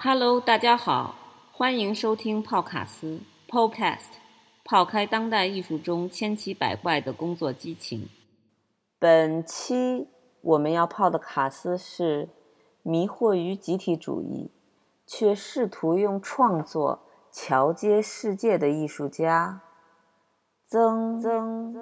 [0.00, 1.16] Hello，大家好，
[1.50, 4.12] 欢迎收听泡卡斯 Podcast，
[4.64, 8.08] 泡开当代艺术中千奇百怪的工作激情。
[9.00, 10.06] 本期
[10.40, 12.28] 我们要泡的卡斯是
[12.84, 14.52] 迷惑于集体主义，
[15.04, 17.00] 却试图用创作
[17.32, 19.62] 桥接世界的艺术家
[20.64, 21.74] 曾曾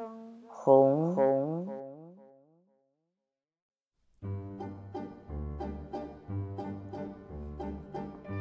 [0.49, 1.86] 红红。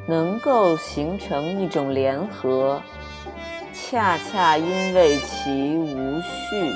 [0.06, 2.80] 能够形成一种联合，
[3.72, 6.72] 恰恰因为其无序。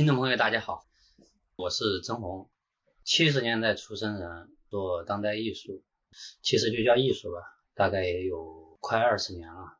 [0.00, 0.86] 听众朋友，大家好，
[1.56, 2.48] 我是曾红，
[3.04, 5.82] 七十年代出生人，做当代艺术，
[6.40, 7.42] 其实就叫艺术吧，
[7.74, 9.76] 大概也有快二十年了。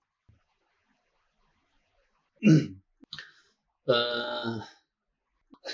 [3.84, 4.62] 呃，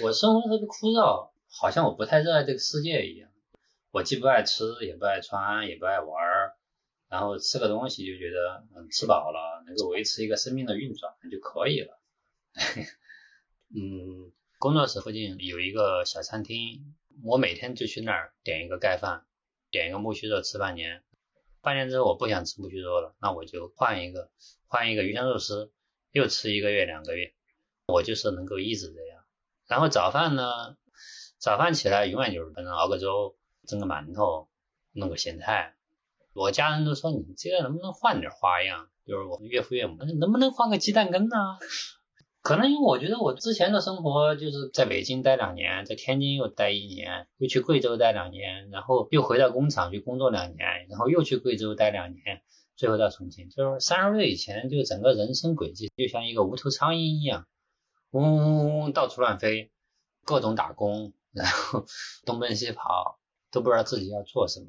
[0.00, 3.28] 我生活特别枯燥，好像我不太热爱这个世界一样。
[3.91, 6.55] 我既不爱吃，也不爱穿，也不爱玩儿，
[7.08, 11.98] 然后吃个东西就觉得，嗯，吃饱了能够维持一个生命的运转就可以了。
[13.75, 16.94] 嗯，工作室附近有一个小餐厅，
[17.25, 19.27] 我每天就去那儿点一个盖饭，
[19.71, 21.03] 点一个木须肉吃半年。
[21.60, 24.31] 半年之后我不想吃木须肉了，那我就换一个，
[24.66, 25.72] 换一个鱼香肉丝，
[26.12, 27.34] 又吃一个月两个月。
[27.87, 29.25] 我就是能够一直这样。
[29.66, 30.77] 然后早饭呢，
[31.38, 34.48] 早饭起来永远就是能熬个粥，蒸个馒头，
[34.93, 35.77] 弄个咸菜。
[36.33, 38.88] 我家人都说你这个能不能换点花样？
[39.06, 41.37] 就是我岳父岳母，能不能换个鸡蛋羹呢？
[42.47, 52.43] 可能因为我觉得我之前的生活就是在北京待两年，在天津又待一年，又去贵州待两年，然后又回到工厂去工作两年，然后又去贵州待两年，
[52.77, 53.51] 最后到重庆。
[53.51, 57.49] 就是三十岁以前，就整个人生轨迹就像一个无头苍蝇一样，
[58.12, 59.73] 嗡嗡嗡嗡到处乱飞，
[60.25, 61.84] 各种打工，然后
[62.27, 63.19] 东奔西跑，
[63.51, 64.67] 都不知道自己要做什么。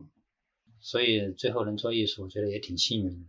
[0.79, 3.27] 所以最后能做艺术，我觉得也挺幸运的。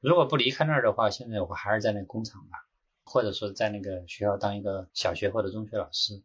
[0.00, 2.63] 如果不离开那儿的话，现在我还是在那工厂吧。
[3.04, 6.22] 或者说在那个学校当一个小学或者中学老师。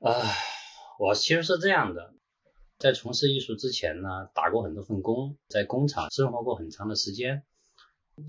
[0.00, 0.12] 啊，
[0.98, 2.13] 我其实是这样的。
[2.84, 7.42] 在从事艺术之前呢，打过很多份工，在工厂生活过很长的时间。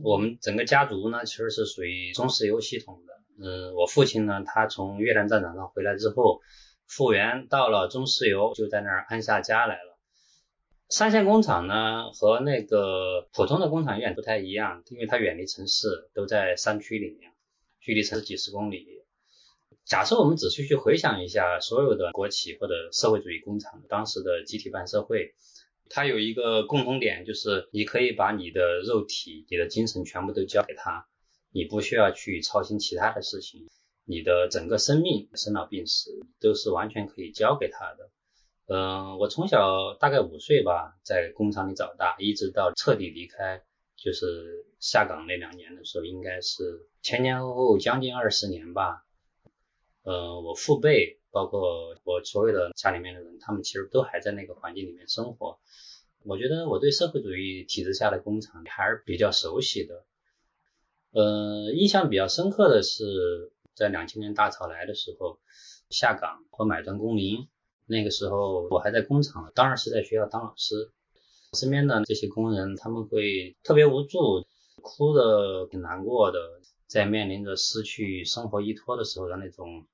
[0.01, 3.13] 我们整个家族呢，其实是属于中石油系统的。
[3.37, 6.39] 嗯，我父亲呢，他从越南战场上回来之后，
[6.87, 9.99] 复员到了中石油，就在那儿安下家来了。
[10.87, 17.33] 三线工厂呢，和那个普通的工厂有点不太一样，因为它远离城市，都在山区里面，
[17.81, 18.94] 距离城市几十公里。
[19.85, 25.35] 假设我们仔细去回想一下，所有的国企或者社会主义工厂当时的集体办社会，
[25.89, 31.05] 它有一个共同点，就是你可以把你的肉体、你的精神全部都交给他，
[31.51, 33.69] 你不需要去操心其他的事情，
[34.05, 38.09] 你的整个生命、生老病死都是完全可以交给他的。
[38.67, 43.61] 嗯，我从小大概五岁吧，在工厂里长大，一直到彻底离开，
[43.95, 49.04] 就是下岗那两年的时候，应该是前前后后将近二十年吧。
[50.05, 55.57] 呃，我父辈，包括我所有的家里面的人，他们其实都还在那个环境里面生活。
[56.23, 60.05] 我觉得我对社会主义体制下的工厂还是比较熟悉的。
[61.09, 65.39] 呃，印象比较深刻的是在两千年大潮来的时候，
[65.89, 67.47] 下岗和买断工龄。
[67.87, 70.91] 那个时候我还在工厂，当然是在学校当老师。
[71.53, 74.45] 身边的这些工人他们会特别无助，
[74.83, 76.39] 哭的挺难过的，
[76.85, 79.87] 在面临着失去生活依托的时候的那种。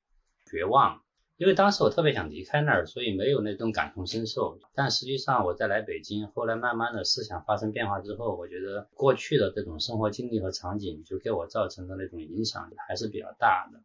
[0.52, 1.02] 绝望，
[1.38, 4.60] 因为当时我特别想离开那儿，所以没有那种感同身受。
[4.76, 13.80] 但实际上我在来北京，后来慢慢的思想发生变化之后，我觉得过去的这种生活经历和场景，就给我造成的那种影响还是比较大的。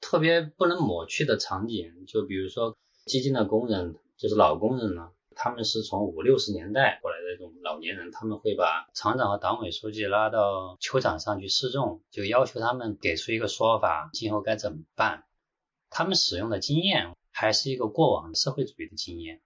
[0.00, 15.24] 特别不能抹去的场景，就比如说基金的工人，就是老工人呢，他们是从五六十年代过来的那种老年人，他们会把厂长和党委书记拉到球场上去示众，就要求他们给出一个说法，今后该怎么办。
[15.98, 19.40] 他们使用的经验还是一个过往社会主义的经验，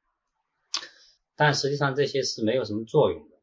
[1.36, 3.36] 但实际上这些是没有什么作用的。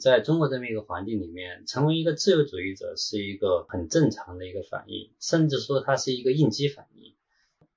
[0.00, 7.14] 在中国这么一个环境里面，成为一个自由主义者是一个很正常的一个反应，甚至说它是一个应激反应。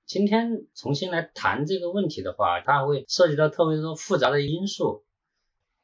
[0.06, 5.04] 今天重新来谈这个问题的话，它会涉及到特别多复杂的因素。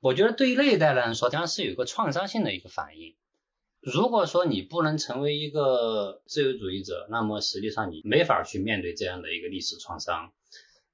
[0.01, 3.15] 我觉得对于那一代人来说，将是有一个创伤性的一个反应。
[3.81, 10.33] 如果说你不能成为一个自由主义者，那么实际上你没法去面对这样的一个历史创伤。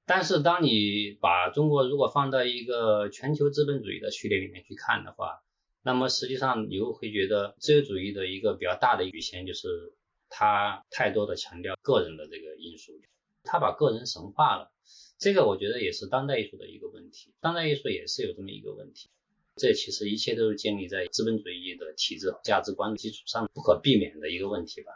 [0.06, 5.42] 但是，当你把中国如果放到一个全球资本主义的序列里面去看的话，
[5.82, 9.94] 那么实际上你又会觉得自由主义的一个比较大的局限就是
[10.28, 12.92] 它太多的强调个人的这个因素，
[13.42, 14.72] 它把个人神化了。
[15.18, 19.10] 这个我觉得也是当代艺术的一个问题，当代艺术也是有这么一个问题。
[19.56, 24.92] 这其实一切都是建立在资本主义的体制价值观基础上，不可避免的一个问题吧。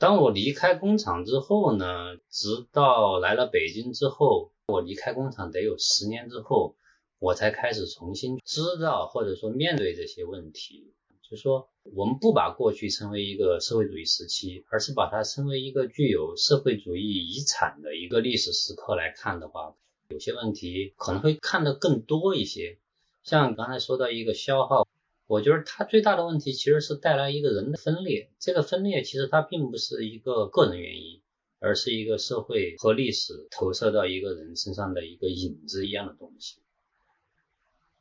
[0.00, 6.74] 当我离开工厂之后呢，直到来了北京之后，我离开工厂得有十年之后，
[7.18, 10.94] 我才开始重新知道或者说面对这些问题。
[11.20, 19.74] 就说我们不把过去称为一个社会主义时期，而是把它称为一个具有社会主义遗产的一个历史时刻来看的话，
[20.08, 22.78] 有些问题可能会看得更多一些。
[23.22, 24.88] 像刚才说到一个消耗。
[25.30, 31.20] 我觉得它最大的问题其实是带来一个人的分裂，这个分裂其实它并不是一个个人原因，
[31.60, 36.56] 而是一个社会和历史投射到一个人身上的一个影子一样的东西。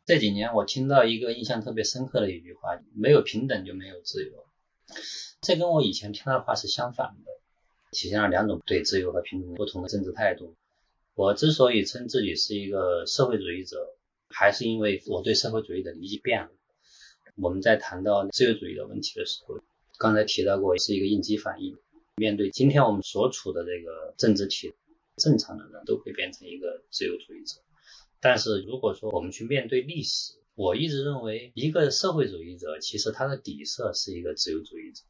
[0.07, 4.31] 这几年我听到一个印象特别深刻的一句话：没有平等就没有自由。
[5.39, 7.31] 这跟我以前听到的话是相反的，
[7.91, 10.55] 体现了两种对自由和平等不同的政治态度。
[11.13, 13.77] 我之所以称自己是一个社会主义者，
[14.29, 16.49] 还是因为我对社会主义的理解变了。
[17.41, 19.59] 我们在谈到自由主义的问题的时候，
[19.97, 21.77] 刚才提到过是一个应激反应。
[22.17, 24.73] 面对今天我们所处的这个政治体，
[25.15, 27.61] 正常的人都会变成一个自由主义者。
[28.19, 35.03] 但是如果说我们去面对历史，我一直认为一个社会主义者其实他的底色是一个自由主义者，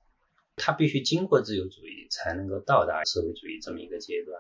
[0.55, 4.39] 他必须经过自由主义才能够到达社会主义这么一个阶段。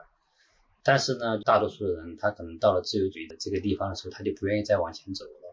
[0.83, 5.48] 但是呢，大多数的人他可能到了自由主义的这个地方的时候，他就不愿意再往前走了。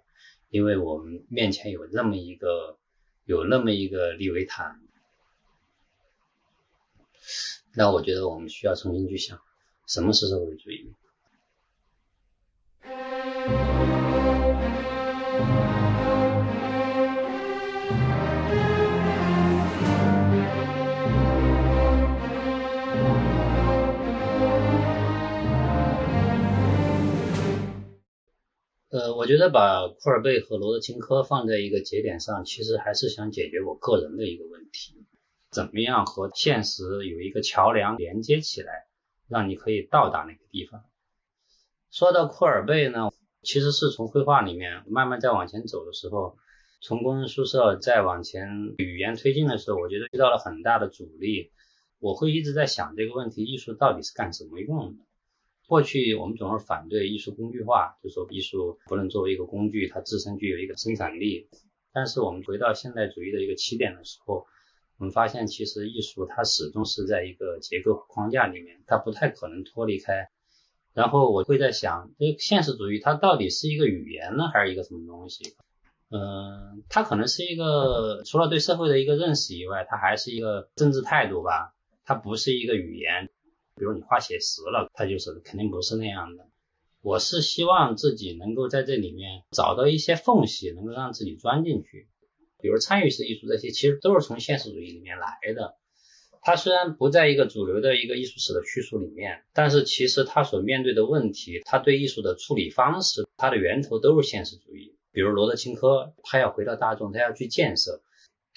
[0.49, 2.79] 因为我们面前有那么一个，
[3.25, 4.81] 有那么一个利维坦，
[7.75, 9.41] 那我觉得我们需要重新去想，
[9.87, 10.93] 什么是社会主义。
[29.27, 35.05] 我觉得把库尔贝和罗德钦科放在一个节点上，其实还是想解决我个人的一个问题：
[35.51, 38.87] 怎么样和现实有一个桥梁连接起来，
[39.27, 40.85] 让你可以到达那个地方。
[41.91, 43.11] 说到库尔贝呢，
[43.43, 46.39] 其实是从绘画里面慢慢再往前走的时候，
[46.81, 51.51] 从工人宿舍再往前语言推进的时候，我觉得遇到了很大的阻力。
[51.99, 55.03] 我会一直在想这个问题：艺术到底是干什么用的？
[55.67, 61.49] 过去我们总是反对艺术工具化，就说艺术不能作为一个工具，它自身具有一个生产力。
[61.93, 64.47] 但是我们回到现代主义的一个起点的时候，
[64.99, 70.29] 我们发现其实艺术它始终是在一个结构框架里面，它不太可能脱离开。
[70.95, 75.57] 然后我会在想，这现实主义它到底是一个语言呢，还是一个什么东西？
[76.11, 83.29] 嗯，它可能是一个除了对社会的一个认识以外，它还是一个政治态度吧，它不是一个语言。
[83.77, 86.47] 比如你画写实了，它就是肯定不是那样的。
[87.03, 92.09] 我是希望自己能够在这里面找到一些缝隙，能够让自己钻进去。
[92.59, 95.77] 比如参与式艺术这些，其实都是从现实主义里面来的。
[96.41, 104.97] 它虽然不在一个主流的一个艺术史的叙述里面，但是其实它所面对的问题，它对艺术的处理方式，它的源头都是现实主义。
[105.13, 108.01] 比如罗德钦科，他要回到大众，他要去建设，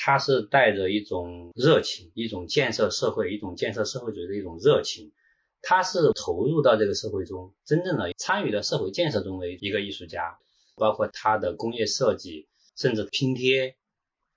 [0.01, 5.11] 他是带着一种热情，一种建设社会、一种建设社会主义的一种热情，
[5.61, 10.39] 他是投入到这个社会中，真正的参与到社会建设中的一个艺术家，
[10.77, 13.75] 包括他的工业设计，甚至拼贴。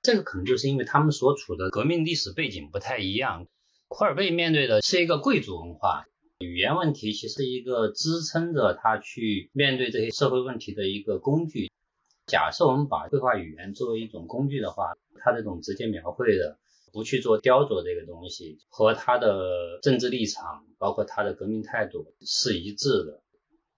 [0.02, 3.47] 这个可能就是因为他们所处的革命历史背景不太一样。
[3.87, 6.07] 库尔贝面对的是一个贵族文化，
[6.40, 11.71] 语言问题其实是一个支撑着他去面对这些社会问题的一个工具。
[12.26, 16.59] 假设我们把绘画语言作为一种工具的话，他这种直接描绘的，
[16.93, 23.23] 不去做雕琢这个东西，和他的政治立场，包括他的革命态度是一致的。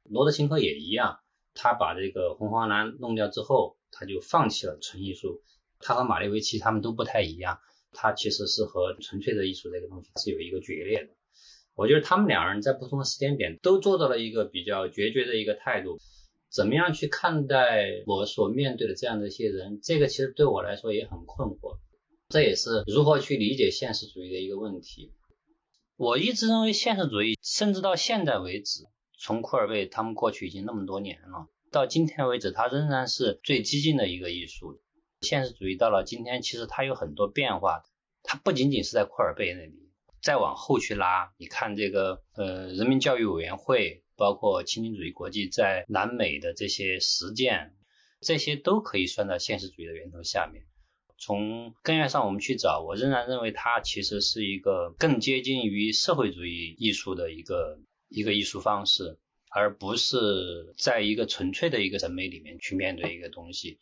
[0.04, 1.18] 罗德琴科也一样，
[1.54, 5.42] 他把这个红黄蓝弄掉之后，他就放弃了纯艺术。
[5.80, 7.58] 他和马列维奇他们都不太一样，
[7.92, 11.10] 他其实是和纯粹的艺术这个东西是有一个决裂的。
[11.74, 15.98] 我觉得他们两人在不同的时间点都做到了一个比较决绝的一个态度。
[16.54, 19.80] 怎么样去看待我所面对的这样的一些人？
[19.82, 21.78] 这个其实对我来说也很困惑。
[22.28, 25.12] 这也是如何去理解现实主义的一个问题。
[25.96, 28.84] 我一直认为现实主义，甚至到现在为止，
[29.18, 34.80] 从库尔贝他们过去已经那么多年了，到今天为止，它仍然是最激进的一个艺术。
[35.22, 37.82] 现实主义到了今天，其实它有很多变化。
[38.22, 39.90] 它不仅仅是在库尔贝那里，
[40.22, 47.74] 再往后去拉，你看这个呃人民教育委员会，包括亲民主义国际在南美的这些实践，
[48.20, 50.64] 这些都可以算到现实主义的源头下面。
[51.16, 57.78] 从根源上我们去找，我仍然认为它其实是一个更接近于社会主义艺术的一个
[58.08, 59.18] 一个艺术方式，
[59.48, 63.78] 而不是在一个纯粹的一个审美里面去面对一个东西。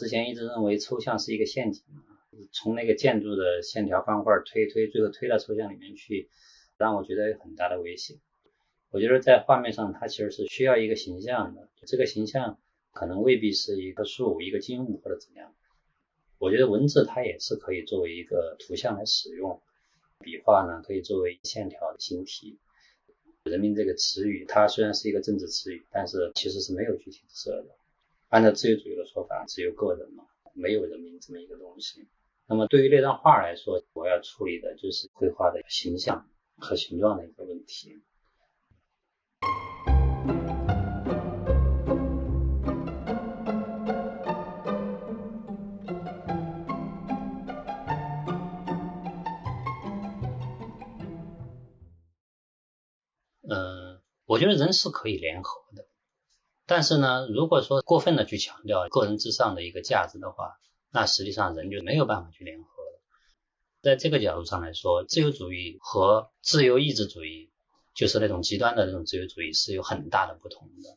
[0.00, 1.84] 之前一直认为抽象是一个陷阱，
[2.52, 6.30] 从那个建筑的线条方块推推，最后推到抽象里面去，
[6.78, 8.16] 让我觉得有很大的危险。
[8.88, 12.58] 我觉得在画面上，它其实是需要一个形象的，这个形象
[12.92, 15.54] 可能未必是一棵树、一个静物或者怎样。
[16.38, 19.60] 我觉得文字它也是可以作为一个图像来使用，
[20.20, 22.58] 笔画呢可以作为线条的形体。
[23.44, 27.76] 人民这个词语，它虽然是一个政治词语，但是其实是没有具体的色的。
[28.30, 32.08] 按照自由主义的说法，只有个人嘛，没有人民这么一个东西。
[32.46, 38.00] 那么对于那张画来说，我要处理的就是绘画的形象和形状的一个问题。
[53.42, 55.89] 嗯，我觉得人是可以联合的。
[56.70, 60.60] 但是呢，如果说过分的去强调个人至上的一个价值的话，
[60.92, 63.02] 那实际上人就没有办法去联合了。
[63.82, 67.50] 在这个角度上来说，自由主义和自由意志主义，
[67.92, 70.96] 就是那种极端的那种自由主义是有很大的不同的。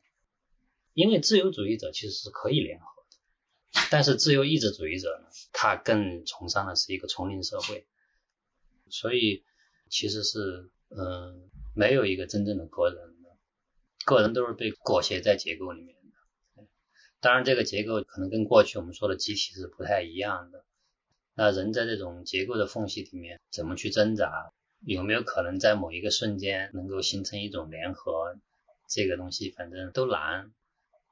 [0.94, 7.88] 因为自由主义者其实是可以联合的，但是自由意志主义者呢，他更崇尚的是一个丛林社会，
[8.92, 9.44] 所以
[9.90, 13.13] 其实是嗯，没有一个真正的个人。
[14.06, 16.64] 个人都是被裹挟在结构里面的，
[17.20, 20.66] 当然这个结构可能跟过去我们说的集体是不太一样的。
[21.36, 24.52] 那人在这种结构的缝隙里面怎么去挣扎？
[24.86, 28.38] 有没有可能在某一个瞬间能够形成一种联合？
[28.90, 30.52] 这个东西反正都难。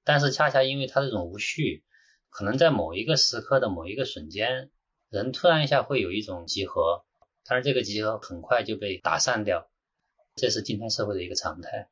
[0.03, 1.83] 但是恰恰因为它这种无序，
[2.29, 4.69] 可能在某一个时刻的某一个瞬间，
[5.09, 7.05] 人突然一下会有一种集合，
[7.45, 9.69] 但是这个集合很快就被打散掉，
[10.35, 11.87] 这是今天社会的一个常态。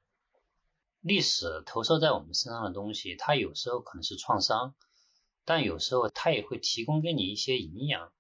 [1.01, 4.75] 历史投射在我们身上的东西，它有时候可能是创伤，
[5.45, 8.11] 但有时候它也会提供给你一些营养。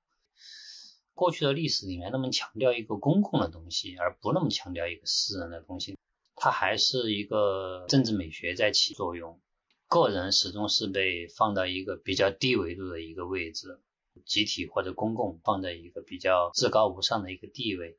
[1.13, 5.97] 过去的历史里面那么强调一个公共的东西，而不那么强调一个私人的东西，
[6.35, 9.41] 它还是一个政治美学在起作用。
[9.89, 13.81] 个人始终是被放到一个比较低维度的一个位置，
[14.23, 17.97] 集体或者公共放在一个比较至高无上的一个地位。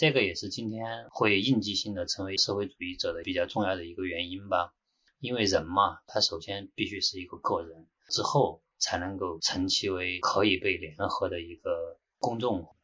[0.00, 4.72] 这个也是今天会应激性的成为社会主义者的比较重要的一个原因吧，
[5.18, 12.74] 因为人嘛，他首先必须是一个个人，之后才能够成其为可以被联合的一个公众。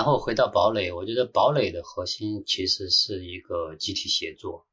[0.00, 4.66] 然后回到堡垒，我觉得堡垒的核心其实是一个集体协作。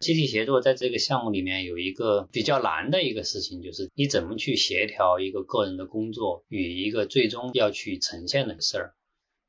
[0.00, 8.94] 集体协作在这个项目里面有一个比较难的一个事情，就是你怎么去协调一个个人的工作与一个最终要去呈现的事儿。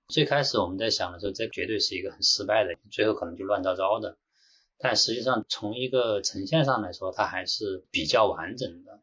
[0.07, 4.19] 最开始我们在想的时候，这绝对是一个很失败的，最后可能就乱糟糟的。
[4.77, 9.01] 但实际上从一个呈现上来说，它还是比较完整的。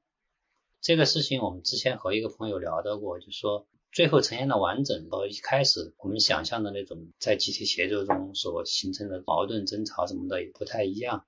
[0.80, 3.66] 这个事情我们之前和一个朋友聊到过，就说。
[3.92, 11.26] 最后呈现的完整和一开始我们想象的那种在集体协作中所形成的矛盾争吵什么的也不太一样，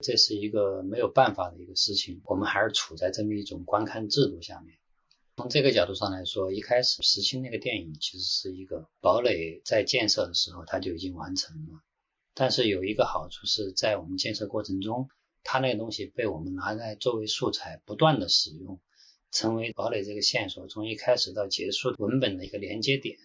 [0.00, 2.20] 这是一个没有办法的一个事情。
[2.24, 4.76] 我们还是处在这么一种观看制度下面。
[5.36, 11.80] 从这个角度上来说，一开始石青那个电影其实是一个堡垒在建设的时候它就已经完成了，
[12.34, 15.08] 但是有一个好处是在我们建设过程中，
[15.42, 18.78] 它那个东西被我们拿来作为素材不断的使用。
[19.34, 23.18] 成为堡垒这个线索从一开始到结束文本的一个连接点，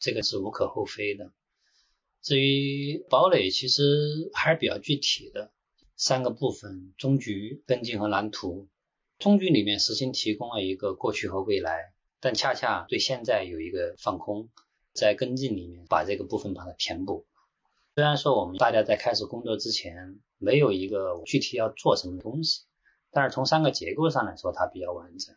[0.00, 1.30] 这个是无可厚非的。
[2.22, 5.52] 至于堡垒，其实还是比较具体的，
[5.96, 8.68] 三个部分：终局、跟进和蓝图。
[9.20, 14.48] 终局里面实心提供了一个过去和未来，但恰恰对现在有一个放空，
[14.92, 17.26] 在跟进里面把这个部分把它填补。
[17.94, 22.64] 虽然说我们大家在开始工作之前没有一个具体要做什么东西，
[23.12, 25.36] 但是从三个结构上来说，它比较完整。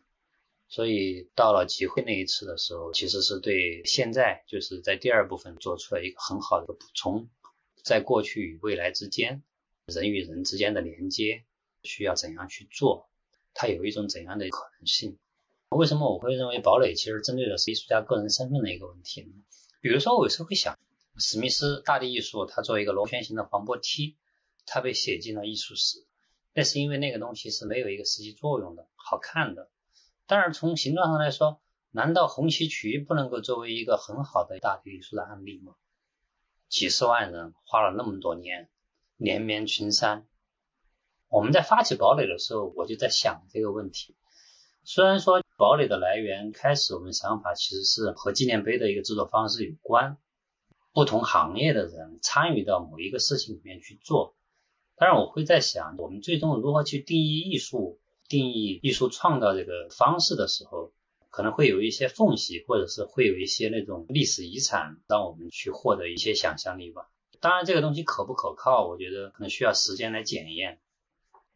[0.68, 7.28] 所以到了集会那一次的时候，其实是对现在就是在第二部分做出了一个很好的补充，
[7.82, 9.42] 在过去与未来之间，
[9.86, 11.44] 人与人之间的连接
[11.82, 13.08] 需要怎样去做，
[13.54, 15.18] 它有一种怎样的可能性？
[15.70, 19.32] 为什么我会认为堡垒其实针对的是艺术家个人身份的一个问题呢？
[19.80, 20.78] 比如说，我有时候会想，
[21.18, 24.16] 史密斯大地艺术，它作为一个螺旋形的防波梯，
[24.66, 26.06] 它被写进了艺术史，
[26.52, 29.70] 那是因为那个东西是没有一个实际作用的，好看的。
[30.28, 31.58] 但是从形状上来说，
[31.90, 35.74] 难道红旗渠不能够作为一个很好的大地艺术的案例吗？
[36.68, 38.68] 几十万人花了那么多年，
[39.16, 40.26] 连绵群山。
[41.30, 44.16] 我们在发起堡垒的时候，我就在想这个问题。
[44.84, 50.18] 虽然说堡垒的来源开始，我们想法其实是和纪念碑的一个制作方式有关，
[50.92, 54.36] 不同行业的人参与到某一个事情里面去做。
[54.94, 57.98] 但是我会在想，我们最终如何去定义艺术？
[58.28, 60.92] 定义艺术创造这个方式的时候，
[61.30, 67.08] 可能会有一些缝隙，或者是会有一些那种历史遗产，让我们去获得一些想象力吧。
[67.40, 70.80] 当然，这个东西可不可靠，我觉得可能需要时间来检验。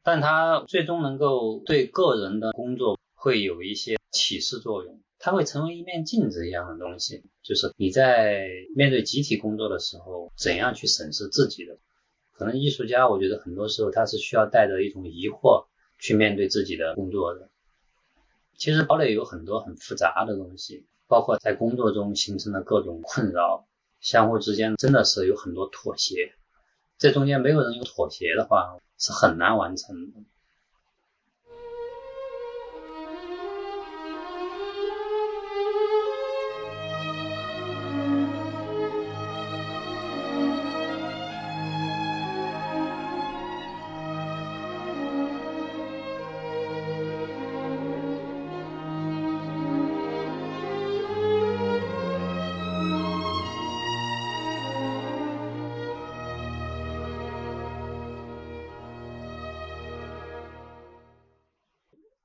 [0.05, 11.79] 但它最终能够对个人的工作会有一些启示作用，它会成为一面镜子一样的东西，就是你在面对集体工作的时候，怎样去审视自己的。
[12.33, 15.67] 可能艺术家，我觉得很多时候他是需要带着一种疑惑。
[16.03, 17.49] 去面对自己的工作的，
[18.57, 23.69] 其实堡垒有很多很复杂的东西，包括在工作中形成的各种困扰，
[24.01, 26.35] 相互之间真的是有很多妥协，
[26.99, 30.19] 这中间没有人有妥协的话，是很难完成的。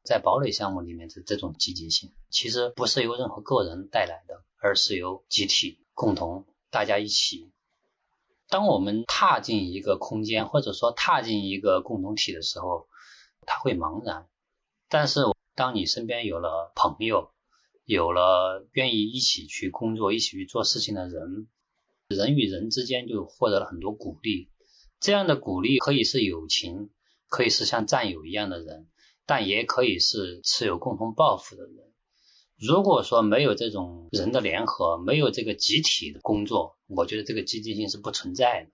[0.07, 7.51] 在堡垒项目里面的这种积极性，其实不是由任何个人带来的，而是由集体共同大家一起。
[8.47, 12.87] 当我们踏进一个空间，或者说踏进一个共同体的时候，
[13.45, 14.29] 他会茫然。
[14.87, 17.33] 但是当你身边有了朋友，
[17.83, 21.49] 有了愿意一起去工作、一起去做事情的人，
[22.07, 24.47] 人与人之间就获得了很多鼓励。
[25.01, 26.91] 这样的鼓励可以是友情，
[27.27, 28.87] 可以是像战友一样的人。
[29.27, 31.75] 但也可以是持有共同抱负的人。
[32.57, 38.71] 如果说没有这种人的联合，没有这个集体的工作，我觉得这个积极性是不存在的。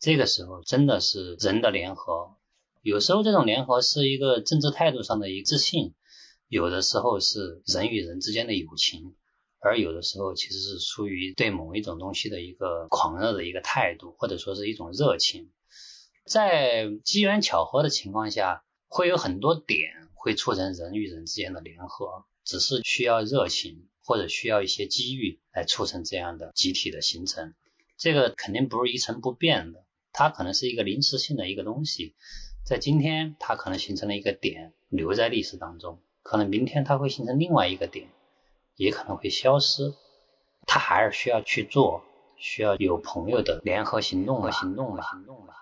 [0.00, 2.36] 这个时候真的是人的联合。
[2.80, 5.94] 有时候这种联合是一个政治态度上的一致性，
[6.46, 9.14] 有的时候是人与人之间的友情。
[9.60, 15.50] 而有的时候其实是出于对某一种东西的一个狂热的一个态度，或者说是一种热情。
[16.24, 27.54] 在机缘巧合的情况下，会有很多点会促成人与人之间的联合，只是需要热情或者需要一些机遇来促成这样的集体的形成。
[27.96, 32.14] 这个肯定不是一成不变的，它可能是一个临时性的一个东西，
[32.64, 38.08] 在今天它可能形成了一个点，留在历史当中，可能明天它会形成另外一个点，
[38.76, 39.94] 也可能会消失，
[40.66, 42.04] 它还是需要去做，
[42.36, 45.52] 需要有朋友的联合行动的行动的行动的。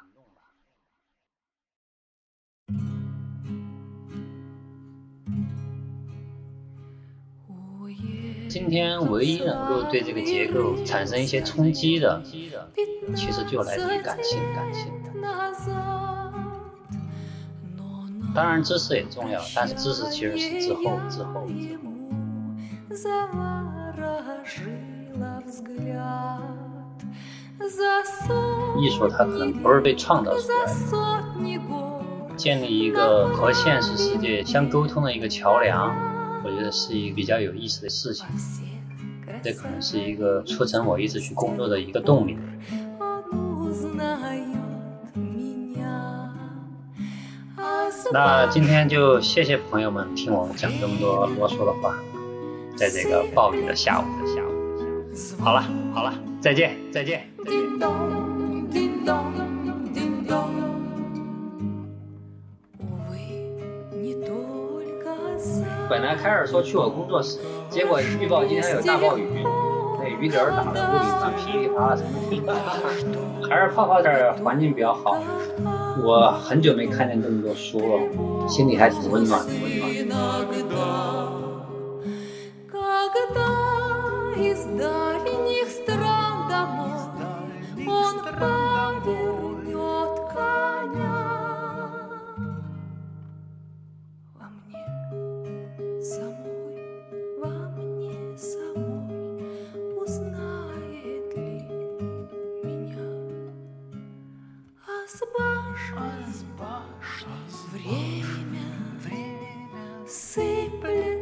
[8.58, 12.22] 今天唯一能够对这个结构产生一些冲击的，
[13.14, 14.38] 其实就来自于感性。
[14.54, 14.90] 感性。
[18.34, 21.86] 当然知识也重要，但是知识其实是之后之后之后。
[28.80, 30.72] 艺术它可能不是被创造出来的，
[32.38, 35.94] 建立一个和现实世界相沟通的一个桥梁。
[36.46, 38.24] 我觉得是一个比较有意思的事情，
[39.42, 42.38] 这可能是一个促成我一直去工作的一个动力。
[48.12, 51.98] 那今天就谢谢朋友们听我讲这么多啰嗦的话，
[52.76, 57.66] 在这个暴雨的下午的下午，好了好了，再见再见再见。
[65.88, 67.38] 本来开始说去我工作室，
[67.70, 69.44] 结果预报今天有大暴雨，
[70.00, 72.04] 那雨点打的屋顶上噼里啪啦声，
[73.48, 75.16] 还是泡泡这儿环境比较好。
[76.02, 79.40] 我很久没看见这么多书了，心里还挺温暖
[105.06, 107.26] Шасбаш, Шасбаш,
[107.70, 108.72] время,
[109.04, 111.15] время сыплет.